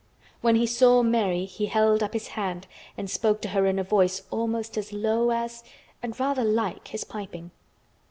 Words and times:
When 0.41 0.55
he 0.55 0.65
saw 0.65 1.03
Mary 1.03 1.45
he 1.45 1.67
held 1.67 2.01
up 2.01 2.13
his 2.13 2.29
hand 2.29 2.65
and 2.97 3.07
spoke 3.07 3.39
to 3.43 3.49
her 3.49 3.67
in 3.67 3.77
a 3.77 3.83
voice 3.83 4.23
almost 4.31 4.75
as 4.75 4.91
low 4.91 5.29
as 5.29 5.63
and 6.01 6.19
rather 6.19 6.43
like 6.43 6.87
his 6.87 7.03
piping. 7.03 7.51